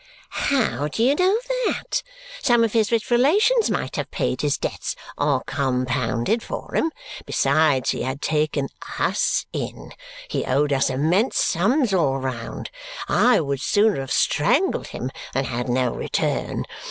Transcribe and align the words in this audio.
"How 0.31 0.87
do 0.87 1.03
you 1.03 1.13
know 1.13 1.37
that? 1.67 2.01
Some 2.41 2.63
of 2.63 2.73
his 2.73 2.91
rich 2.91 3.11
relations 3.11 3.69
might 3.69 3.97
have 3.97 4.09
paid 4.09 4.41
his 4.41 4.57
debts 4.57 4.95
or 5.15 5.43
compounded 5.45 6.41
for 6.41 6.75
'em. 6.75 6.89
Besides, 7.27 7.91
he 7.91 8.01
had 8.01 8.19
taken 8.19 8.69
US 8.97 9.45
in. 9.53 9.93
He 10.27 10.43
owed 10.43 10.73
us 10.73 10.89
immense 10.89 11.37
sums 11.37 11.93
all 11.93 12.17
round. 12.17 12.71
I 13.07 13.41
would 13.41 13.61
sooner 13.61 13.99
have 13.99 14.11
strangled 14.11 14.87
him 14.87 15.11
than 15.35 15.43
had 15.45 15.69
no 15.69 15.91
return. 15.91 16.65